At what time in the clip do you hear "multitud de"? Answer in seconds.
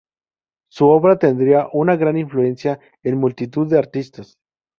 3.19-3.77